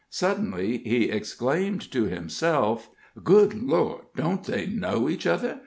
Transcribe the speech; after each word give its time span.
Suddenly 0.09 0.79
he 0.79 1.11
exclaimed 1.11 1.91
to 1.91 2.05
himself: 2.05 2.89
"Good 3.23 3.53
Lord! 3.61 4.05
don't 4.15 4.43
they 4.43 4.65
know 4.65 5.07
each 5.07 5.27
other? 5.27 5.59